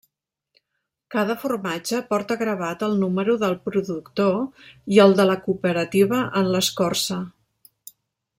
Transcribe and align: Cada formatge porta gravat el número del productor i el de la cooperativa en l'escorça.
Cada 1.15 1.33
formatge 1.43 1.99
porta 2.13 2.37
gravat 2.39 2.85
el 2.87 2.97
número 3.03 3.35
del 3.43 3.53
productor 3.69 4.41
i 4.97 5.01
el 5.05 5.15
de 5.21 5.29
la 5.33 5.37
cooperativa 5.45 6.25
en 6.43 6.51
l'escorça. 6.57 7.21